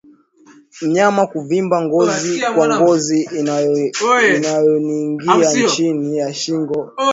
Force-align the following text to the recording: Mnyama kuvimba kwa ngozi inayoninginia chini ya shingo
Mnyama 0.81 1.23
kuvimba 1.31 1.77
kwa 2.55 2.65
ngozi 2.75 3.19
inayoninginia 3.39 5.53
chini 5.71 6.09
ya 6.21 6.29
shingo 6.39 6.79